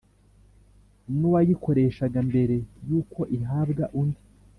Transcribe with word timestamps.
n 1.17 1.19
uwayikoreshaga 1.29 2.19
mbere 2.29 2.55
y 2.89 2.91
uko 2.99 3.21
ihabwa 3.37 3.85
undi 4.01 4.21